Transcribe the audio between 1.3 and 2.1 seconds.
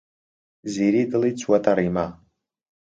چووەتە ڕیما.